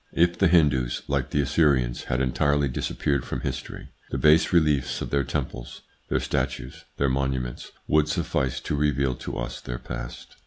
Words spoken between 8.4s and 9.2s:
to reveal